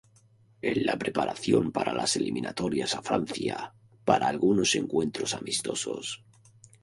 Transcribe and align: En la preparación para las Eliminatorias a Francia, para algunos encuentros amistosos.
En 0.63 0.83
la 0.87 0.97
preparación 0.97 1.71
para 1.71 1.93
las 1.93 2.15
Eliminatorias 2.15 2.95
a 2.95 3.03
Francia, 3.03 3.75
para 4.03 4.29
algunos 4.29 4.73
encuentros 4.73 5.35
amistosos. 5.35 6.23